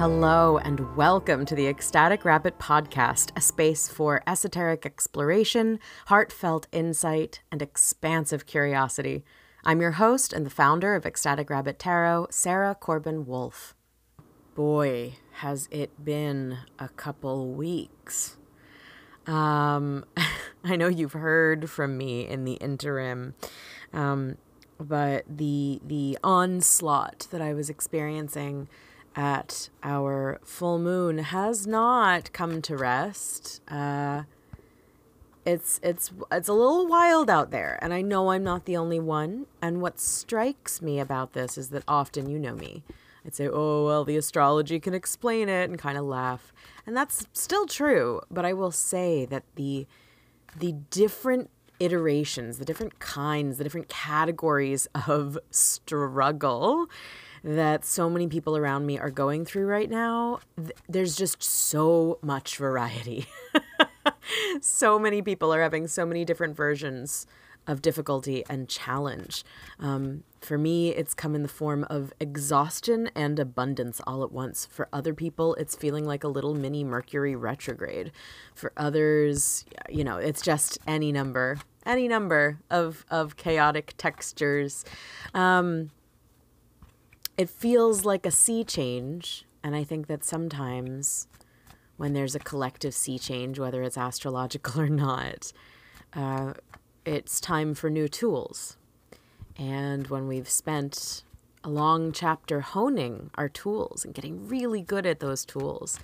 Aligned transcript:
Hello, 0.00 0.56
and 0.56 0.96
welcome 0.96 1.44
to 1.44 1.54
the 1.54 1.66
Ecstatic 1.66 2.24
Rabbit 2.24 2.58
Podcast, 2.58 3.32
a 3.36 3.42
space 3.42 3.86
for 3.86 4.22
esoteric 4.26 4.86
exploration, 4.86 5.78
heartfelt 6.06 6.66
insight, 6.72 7.42
and 7.52 7.60
expansive 7.60 8.46
curiosity. 8.46 9.26
I'm 9.62 9.82
your 9.82 9.90
host 9.90 10.32
and 10.32 10.46
the 10.46 10.50
founder 10.50 10.94
of 10.94 11.04
Ecstatic 11.04 11.50
Rabbit 11.50 11.78
Tarot, 11.78 12.28
Sarah 12.30 12.74
Corbin 12.74 13.26
Wolf. 13.26 13.74
Boy, 14.54 15.16
has 15.32 15.68
it 15.70 16.02
been 16.02 16.60
a 16.78 16.88
couple 16.88 17.52
weeks. 17.52 18.38
Um, 19.26 20.06
I 20.64 20.76
know 20.76 20.88
you've 20.88 21.12
heard 21.12 21.68
from 21.68 21.98
me 21.98 22.26
in 22.26 22.46
the 22.46 22.54
interim, 22.54 23.34
um, 23.92 24.38
but 24.78 25.26
the 25.28 25.78
the 25.84 26.16
onslaught 26.24 27.26
that 27.30 27.42
I 27.42 27.52
was 27.52 27.68
experiencing 27.68 28.66
at 29.16 29.70
our 29.82 30.40
full 30.44 30.78
moon 30.78 31.18
has 31.18 31.66
not 31.66 32.32
come 32.32 32.62
to 32.62 32.76
rest. 32.76 33.60
Uh, 33.68 34.22
it's 35.44 35.80
it's 35.82 36.12
it's 36.30 36.48
a 36.48 36.52
little 36.52 36.86
wild 36.86 37.30
out 37.30 37.50
there, 37.50 37.78
and 37.82 37.92
I 37.94 38.02
know 38.02 38.30
I'm 38.30 38.44
not 38.44 38.66
the 38.66 38.76
only 38.76 39.00
one. 39.00 39.46
And 39.62 39.80
what 39.80 39.98
strikes 39.98 40.82
me 40.82 41.00
about 41.00 41.32
this 41.32 41.56
is 41.56 41.70
that 41.70 41.82
often, 41.88 42.28
you 42.28 42.38
know 42.38 42.54
me, 42.54 42.84
I'd 43.24 43.34
say, 43.34 43.48
"Oh 43.48 43.86
well, 43.86 44.04
the 44.04 44.16
astrology 44.16 44.78
can 44.78 44.94
explain 44.94 45.48
it," 45.48 45.68
and 45.70 45.78
kind 45.78 45.96
of 45.98 46.04
laugh, 46.04 46.52
and 46.86 46.96
that's 46.96 47.26
still 47.32 47.66
true. 47.66 48.20
But 48.30 48.44
I 48.44 48.52
will 48.52 48.72
say 48.72 49.24
that 49.26 49.44
the 49.56 49.86
the 50.56 50.72
different 50.90 51.50
iterations, 51.78 52.58
the 52.58 52.64
different 52.64 52.98
kinds, 52.98 53.56
the 53.56 53.64
different 53.64 53.88
categories 53.88 54.86
of 55.08 55.38
struggle 55.50 56.88
that 57.42 57.84
so 57.84 58.10
many 58.10 58.26
people 58.28 58.56
around 58.56 58.86
me 58.86 58.98
are 58.98 59.10
going 59.10 59.44
through 59.44 59.66
right 59.66 59.90
now, 59.90 60.40
there's 60.88 61.16
just 61.16 61.42
so 61.42 62.18
much 62.22 62.56
variety. 62.56 63.26
so 64.60 64.98
many 64.98 65.22
people 65.22 65.52
are 65.52 65.62
having 65.62 65.86
so 65.86 66.04
many 66.04 66.24
different 66.24 66.56
versions 66.56 67.26
of 67.66 67.82
difficulty 67.82 68.44
and 68.48 68.68
challenge. 68.68 69.44
Um, 69.78 70.24
for 70.40 70.56
me, 70.56 70.90
it's 70.90 71.14
come 71.14 71.34
in 71.34 71.42
the 71.42 71.48
form 71.48 71.86
of 71.90 72.12
exhaustion 72.18 73.10
and 73.14 73.38
abundance 73.38 74.00
all 74.06 74.24
at 74.24 74.32
once. 74.32 74.66
For 74.66 74.88
other 74.92 75.14
people, 75.14 75.54
it's 75.54 75.76
feeling 75.76 76.04
like 76.04 76.24
a 76.24 76.28
little 76.28 76.54
mini 76.54 76.82
Mercury 76.82 77.36
retrograde. 77.36 78.10
For 78.54 78.72
others, 78.76 79.64
you 79.88 80.02
know, 80.02 80.16
it's 80.16 80.42
just 80.42 80.78
any 80.86 81.12
number, 81.12 81.58
any 81.84 82.08
number 82.08 82.58
of, 82.70 83.04
of 83.10 83.36
chaotic 83.36 83.94
textures. 83.98 84.84
Um, 85.34 85.90
it 87.40 87.48
feels 87.48 88.04
like 88.04 88.26
a 88.26 88.30
sea 88.30 88.62
change. 88.62 89.46
And 89.64 89.74
I 89.74 89.82
think 89.82 90.08
that 90.08 90.24
sometimes 90.24 91.26
when 91.96 92.12
there's 92.12 92.34
a 92.34 92.38
collective 92.38 92.92
sea 92.92 93.18
change, 93.18 93.58
whether 93.58 93.82
it's 93.82 93.96
astrological 93.96 94.78
or 94.82 94.90
not, 94.90 95.50
uh, 96.12 96.52
it's 97.06 97.40
time 97.40 97.72
for 97.72 97.88
new 97.88 98.08
tools. 98.08 98.76
And 99.56 100.08
when 100.08 100.28
we've 100.28 100.50
spent 100.50 101.24
a 101.64 101.70
long 101.70 102.12
chapter 102.12 102.60
honing 102.60 103.30
our 103.36 103.48
tools 103.48 104.04
and 104.04 104.12
getting 104.12 104.46
really 104.46 104.82
good 104.82 105.06
at 105.06 105.20
those 105.20 105.46
tools, 105.46 105.98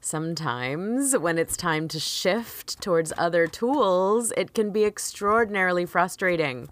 sometimes 0.00 1.16
when 1.16 1.38
it's 1.38 1.56
time 1.56 1.86
to 1.86 2.00
shift 2.00 2.80
towards 2.80 3.12
other 3.16 3.46
tools, 3.46 4.32
it 4.36 4.52
can 4.52 4.72
be 4.72 4.84
extraordinarily 4.84 5.86
frustrating. 5.86 6.68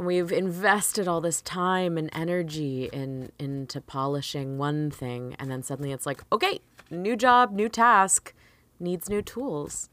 When 0.00 0.06
we've 0.06 0.32
invested 0.32 1.06
all 1.06 1.20
this 1.20 1.42
time 1.42 1.98
and 1.98 2.08
energy 2.14 2.88
in 2.90 3.32
into 3.38 3.82
polishing 3.82 4.56
one 4.56 4.90
thing, 4.90 5.36
and 5.38 5.50
then 5.50 5.62
suddenly 5.62 5.92
it's 5.92 6.06
like, 6.06 6.24
okay, 6.32 6.60
new 6.90 7.16
job, 7.16 7.52
new 7.52 7.68
task, 7.68 8.32
needs 8.78 9.10
new 9.10 9.20
tools. 9.20 9.90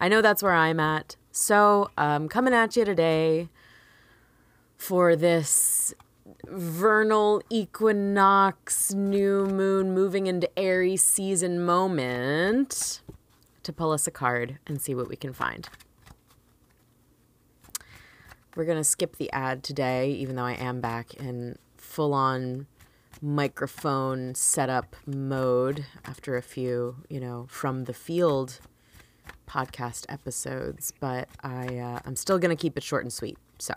I 0.00 0.08
know 0.08 0.20
that's 0.20 0.42
where 0.42 0.52
I'm 0.52 0.80
at. 0.80 1.14
So 1.30 1.92
I'm 1.96 2.28
coming 2.28 2.54
at 2.54 2.74
you 2.74 2.84
today 2.84 3.48
for 4.76 5.14
this 5.14 5.94
vernal 6.48 7.40
equinox, 7.48 8.92
new 8.94 9.46
moon 9.46 9.94
moving 9.94 10.26
into 10.26 10.50
Aries 10.58 11.04
season 11.04 11.64
moment 11.64 13.00
to 13.62 13.72
pull 13.72 13.92
us 13.92 14.08
a 14.08 14.10
card 14.10 14.58
and 14.66 14.82
see 14.82 14.96
what 14.96 15.08
we 15.08 15.14
can 15.14 15.32
find. 15.32 15.68
We're 18.56 18.64
going 18.64 18.78
to 18.78 18.84
skip 18.84 19.16
the 19.16 19.30
ad 19.32 19.62
today, 19.62 20.12
even 20.12 20.34
though 20.34 20.44
I 20.44 20.54
am 20.54 20.80
back 20.80 21.12
in 21.14 21.58
full 21.76 22.14
on 22.14 22.66
microphone 23.20 24.34
setup 24.34 24.96
mode 25.06 25.84
after 26.06 26.38
a 26.38 26.42
few, 26.42 26.96
you 27.10 27.20
know, 27.20 27.46
from 27.50 27.84
the 27.84 27.92
field 27.92 28.60
podcast 29.46 30.06
episodes. 30.08 30.90
But 30.98 31.28
I, 31.42 31.78
uh, 31.78 32.00
I'm 32.06 32.16
still 32.16 32.38
to 32.56 32.56
keep 32.56 32.78
it 32.78 32.82
short 32.82 33.04
and 33.04 33.12
sweet. 33.12 33.36
So, 33.58 33.74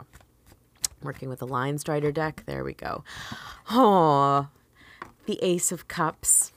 working 1.04 1.28
with 1.28 1.40
the 1.40 1.48
Lion 1.48 1.78
Strider 1.78 2.14
deck. 2.14 2.44
There 2.46 2.64
we 2.64 2.74
go. 2.74 3.04
Oh, 3.70 4.48
the 5.26 5.40
Ace 5.42 5.74
of 5.74 5.90
Cups. 5.90 6.54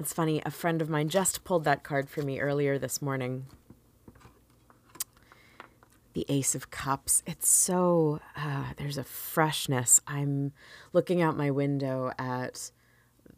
It's 0.00 0.14
funny. 0.14 0.40
A 0.46 0.50
friend 0.50 0.80
of 0.80 0.88
mine 0.88 1.10
just 1.10 1.44
pulled 1.44 1.64
that 1.64 1.82
card 1.82 2.08
for 2.08 2.22
me 2.22 2.40
earlier 2.40 2.78
this 2.78 3.02
morning 3.02 3.44
the 6.14 6.24
Ace 6.28 6.54
of 6.54 6.70
Cups. 6.70 7.22
It's 7.26 7.48
so, 7.48 8.20
uh, 8.36 8.72
there's 8.76 8.98
a 8.98 9.04
freshness. 9.04 10.00
I'm 10.06 10.52
looking 10.92 11.20
out 11.20 11.36
my 11.36 11.50
window 11.50 12.12
at 12.18 12.70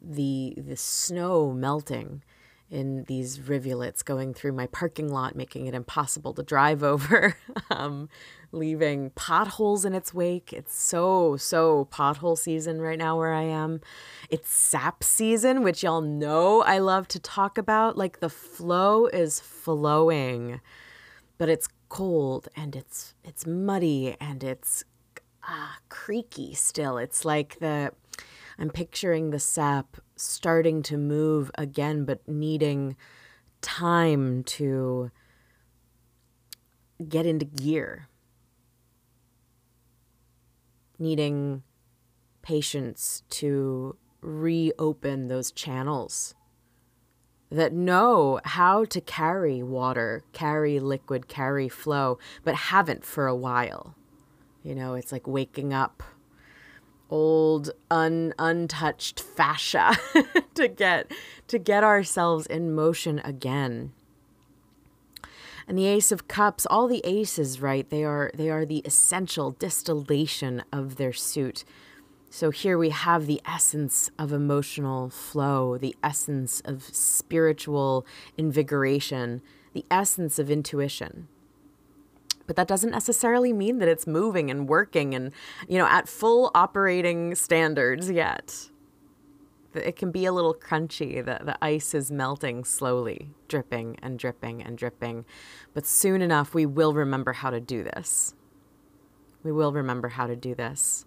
the, 0.01 0.53
the 0.57 0.77
snow 0.77 1.51
melting 1.51 2.23
in 2.69 3.05
these 3.05 3.39
rivulets 3.39 4.03
going 4.03 4.33
through 4.33 4.51
my 4.51 4.67
parking 4.67 5.09
lot, 5.09 5.35
making 5.35 5.67
it 5.67 5.73
impossible 5.73 6.33
to 6.33 6.43
drive 6.43 6.83
over, 6.93 7.35
um, 7.71 8.09
leaving 8.51 9.09
potholes 9.11 9.83
in 9.83 9.93
its 9.93 10.13
wake. 10.13 10.53
It's 10.53 10.77
so, 10.77 11.35
so 11.37 11.87
pothole 11.91 12.37
season 12.37 12.79
right 12.79 12.97
now 12.97 13.17
where 13.17 13.33
I 13.33 13.43
am. 13.43 13.81
It's 14.29 14.49
sap 14.49 15.03
season, 15.03 15.63
which 15.63 15.81
y'all 15.81 16.01
know 16.01 16.61
I 16.61 16.77
love 16.79 17.07
to 17.09 17.19
talk 17.19 17.57
about. 17.57 17.97
Like 17.97 18.19
the 18.19 18.29
flow 18.29 19.07
is 19.07 19.39
flowing, 19.39 20.59
but 21.37 21.49
it's 21.49 21.69
cold 21.89 22.49
and 22.55 22.75
it's 22.75 23.13
it's 23.23 23.45
muddy 23.45 24.15
and 24.19 24.43
it's 24.43 24.83
uh, 25.47 25.75
creaky 25.89 26.53
still. 26.53 26.97
It's 26.97 27.23
like 27.25 27.59
the 27.59 27.91
I'm 28.59 28.69
picturing 28.69 29.29
the 29.29 29.39
sap 29.39 29.97
starting 30.15 30.81
to 30.83 30.97
move 30.97 31.51
again, 31.55 32.05
but 32.05 32.27
needing 32.27 32.95
time 33.61 34.43
to 34.43 35.11
get 37.07 37.25
into 37.25 37.45
gear. 37.45 38.07
Needing 40.99 41.61
patience 42.41 43.23
to 43.29 43.95
reopen 44.21 45.27
those 45.27 45.51
channels 45.51 46.33
that 47.49 47.73
know 47.73 48.39
how 48.43 48.85
to 48.85 48.99
carry 49.01 49.63
water, 49.63 50.23
carry 50.33 50.79
liquid, 50.79 51.27
carry 51.27 51.69
flow, 51.69 52.19
but 52.43 52.55
haven't 52.55 53.05
for 53.05 53.27
a 53.27 53.35
while. 53.35 53.95
You 54.63 54.75
know, 54.75 54.95
it's 54.95 55.11
like 55.11 55.27
waking 55.27 55.73
up 55.73 56.03
old 57.09 57.71
un 57.89 58.33
untouched 58.37 59.19
fascia 59.19 59.95
to 60.55 60.67
get 60.67 61.11
to 61.47 61.57
get 61.57 61.83
ourselves 61.83 62.45
in 62.47 62.73
motion 62.73 63.19
again. 63.19 63.93
And 65.69 65.77
the 65.77 65.85
ace 65.85 66.11
of 66.13 66.27
cups, 66.27 66.65
all 66.65 66.87
the 66.87 67.01
aces, 67.03 67.61
right? 67.61 67.89
They 67.89 68.03
are 68.03 68.31
they 68.33 68.49
are 68.49 68.65
the 68.65 68.79
essential 68.79 69.51
distillation 69.51 70.63
of 70.71 70.95
their 70.95 71.13
suit. 71.13 71.65
So 72.29 72.51
here 72.51 72.77
we 72.77 72.89
have 72.89 73.25
the 73.25 73.41
essence 73.45 74.11
of 74.19 74.31
emotional 74.31 75.09
flow, 75.09 75.77
the 75.77 75.95
essence 76.03 76.61
of 76.65 76.83
spiritual 76.83 78.05
invigoration, 78.37 79.41
the 79.73 79.85
essence 79.89 80.37
of 80.37 80.51
intuition. 80.51 81.29
But 82.45 82.55
that 82.55 82.67
doesn't 82.67 82.91
necessarily 82.91 83.53
mean 83.53 83.79
that 83.79 83.89
it's 83.89 84.07
moving 84.07 84.51
and 84.51 84.67
working 84.67 85.15
and, 85.15 85.31
you 85.67 85.77
know, 85.77 85.87
at 85.87 86.07
full 86.07 86.51
operating 86.53 87.35
standards 87.35 88.09
yet. 88.09 88.69
It 89.73 89.95
can 89.95 90.11
be 90.11 90.25
a 90.25 90.31
little 90.31 90.53
crunchy. 90.53 91.23
The, 91.23 91.43
the 91.43 91.57
ice 91.61 91.93
is 91.93 92.11
melting 92.11 92.63
slowly, 92.65 93.31
dripping 93.47 93.97
and 94.01 94.17
dripping 94.17 94.63
and 94.63 94.77
dripping. 94.77 95.25
But 95.73 95.85
soon 95.85 96.21
enough, 96.21 96.53
we 96.53 96.65
will 96.65 96.93
remember 96.93 97.33
how 97.33 97.49
to 97.49 97.59
do 97.59 97.83
this. 97.83 98.33
We 99.43 99.51
will 99.51 99.71
remember 99.71 100.09
how 100.09 100.27
to 100.27 100.35
do 100.35 100.55
this. 100.55 101.06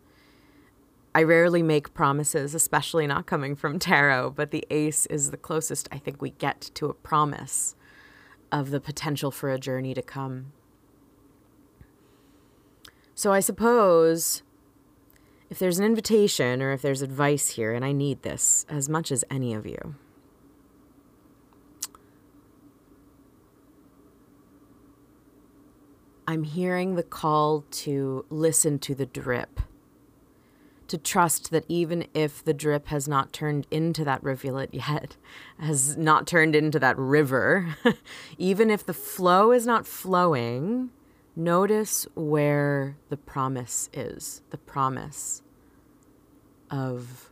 I 1.14 1.22
rarely 1.24 1.62
make 1.62 1.92
promises, 1.92 2.54
especially 2.54 3.06
not 3.06 3.26
coming 3.26 3.56
from 3.56 3.78
tarot, 3.78 4.30
but 4.30 4.52
the 4.52 4.64
ace 4.70 5.06
is 5.06 5.30
the 5.30 5.36
closest 5.36 5.88
I 5.90 5.98
think 5.98 6.22
we 6.22 6.30
get 6.30 6.70
to 6.74 6.86
a 6.86 6.94
promise 6.94 7.74
of 8.52 8.70
the 8.70 8.80
potential 8.80 9.30
for 9.30 9.50
a 9.50 9.58
journey 9.58 9.92
to 9.94 10.02
come. 10.02 10.52
So 13.14 13.32
I 13.32 13.40
suppose 13.40 14.42
if 15.50 15.58
there's 15.58 15.80
an 15.80 15.84
invitation 15.84 16.62
or 16.62 16.72
if 16.72 16.80
there's 16.80 17.02
advice 17.02 17.50
here, 17.50 17.74
and 17.74 17.84
I 17.84 17.90
need 17.90 18.22
this 18.22 18.64
as 18.68 18.88
much 18.88 19.10
as 19.10 19.24
any 19.30 19.52
of 19.52 19.66
you, 19.66 19.96
I'm 26.26 26.44
hearing 26.44 26.94
the 26.94 27.02
call 27.02 27.64
to 27.72 28.24
listen 28.30 28.78
to 28.78 28.94
the 28.94 29.06
drip, 29.06 29.60
to 30.90 30.98
trust 30.98 31.52
that 31.52 31.64
even 31.68 32.04
if 32.14 32.44
the 32.44 32.52
drip 32.52 32.88
has 32.88 33.06
not 33.06 33.32
turned 33.32 33.64
into 33.70 34.04
that 34.04 34.20
rivulet 34.24 34.74
yet, 34.74 35.16
has 35.60 35.96
not 35.96 36.26
turned 36.26 36.56
into 36.56 36.80
that 36.80 36.98
river, 36.98 37.76
even 38.38 38.70
if 38.70 38.84
the 38.84 38.92
flow 38.92 39.52
is 39.52 39.64
not 39.64 39.86
flowing, 39.86 40.90
notice 41.36 42.08
where 42.16 42.96
the 43.08 43.16
promise 43.16 43.88
is 43.92 44.42
the 44.50 44.58
promise 44.58 45.42
of 46.72 47.30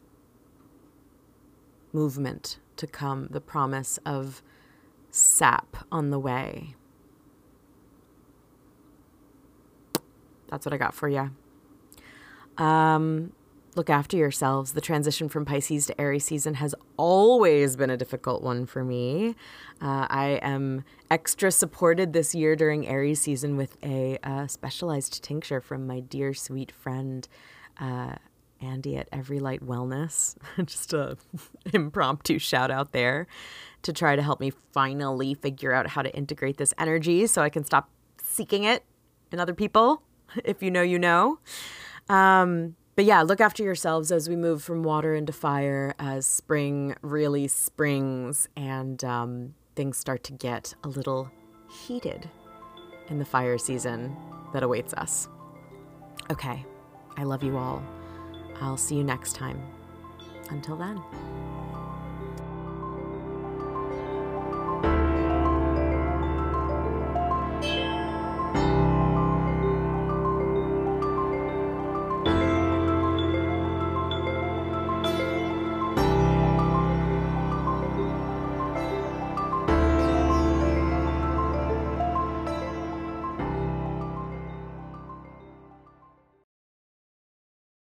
movement 1.92 2.58
to 2.76 2.86
come, 2.86 3.26
the 3.32 3.40
promise 3.40 3.98
of 4.06 4.40
sap 5.10 5.78
on 5.90 6.10
the 6.10 6.18
way. 6.18 6.76
That's 10.48 10.64
what 10.64 10.72
I 10.72 10.76
got 10.76 10.94
for 10.94 11.08
you. 11.08 11.32
Um, 12.56 13.32
look 13.74 13.90
after 13.90 14.16
yourselves. 14.16 14.72
The 14.72 14.80
transition 14.80 15.28
from 15.28 15.44
Pisces 15.44 15.86
to 15.86 16.00
Aries 16.00 16.24
season 16.24 16.54
has 16.54 16.74
always 16.96 17.76
been 17.76 17.90
a 17.90 17.96
difficult 17.96 18.42
one 18.42 18.66
for 18.66 18.84
me. 18.84 19.34
Uh, 19.80 20.06
I 20.10 20.40
am 20.42 20.84
extra 21.10 21.50
supported 21.50 22.12
this 22.12 22.34
year 22.34 22.56
during 22.56 22.86
Aries 22.86 23.20
season 23.20 23.56
with 23.56 23.76
a 23.82 24.18
uh, 24.22 24.46
specialized 24.46 25.22
tincture 25.22 25.60
from 25.60 25.86
my 25.86 26.00
dear 26.00 26.34
sweet 26.34 26.72
friend. 26.72 27.28
Uh, 27.80 28.16
Andy 28.60 28.96
at 28.96 29.08
Every 29.12 29.38
Light 29.38 29.64
Wellness. 29.64 30.36
Just 30.64 30.92
a 30.92 31.16
impromptu 31.72 32.40
shout 32.40 32.72
out 32.72 32.90
there 32.90 33.28
to 33.82 33.92
try 33.92 34.16
to 34.16 34.22
help 34.22 34.40
me 34.40 34.52
finally 34.72 35.34
figure 35.34 35.72
out 35.72 35.86
how 35.86 36.02
to 36.02 36.12
integrate 36.16 36.56
this 36.56 36.74
energy 36.76 37.28
so 37.28 37.40
I 37.40 37.50
can 37.50 37.62
stop 37.62 37.88
seeking 38.20 38.64
it 38.64 38.84
in 39.30 39.38
other 39.38 39.54
people. 39.54 40.02
if 40.44 40.62
you 40.62 40.70
know, 40.70 40.82
you 40.82 40.98
know. 40.98 41.38
Um, 42.08 42.76
but 42.98 43.04
yeah, 43.04 43.22
look 43.22 43.40
after 43.40 43.62
yourselves 43.62 44.10
as 44.10 44.28
we 44.28 44.34
move 44.34 44.60
from 44.60 44.82
water 44.82 45.14
into 45.14 45.32
fire, 45.32 45.94
as 46.00 46.26
spring 46.26 46.96
really 47.00 47.46
springs 47.46 48.48
and 48.56 49.04
um, 49.04 49.54
things 49.76 49.96
start 49.96 50.24
to 50.24 50.32
get 50.32 50.74
a 50.82 50.88
little 50.88 51.30
heated 51.70 52.28
in 53.06 53.20
the 53.20 53.24
fire 53.24 53.56
season 53.56 54.16
that 54.52 54.64
awaits 54.64 54.94
us. 54.94 55.28
Okay, 56.32 56.66
I 57.16 57.22
love 57.22 57.44
you 57.44 57.56
all. 57.56 57.84
I'll 58.60 58.76
see 58.76 58.96
you 58.96 59.04
next 59.04 59.36
time. 59.36 59.62
Until 60.50 60.74
then. 60.74 61.00